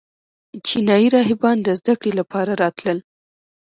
چینایي 0.67 1.07
راهبان 1.15 1.57
د 1.63 1.67
زده 1.79 1.93
کړې 1.99 2.11
لپاره 2.19 2.51
راتلل 2.63 2.99